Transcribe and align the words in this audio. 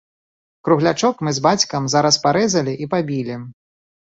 Круглячок 0.69 1.21
мы 1.27 1.33
з 1.39 1.43
бацькам 1.47 1.83
зараз 1.97 2.15
парэзалі 2.25 2.73
і 2.87 2.91
пабілі. 2.95 3.35